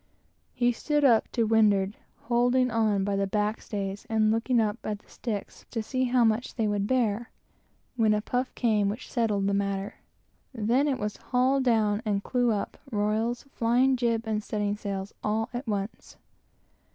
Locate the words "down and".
11.61-12.23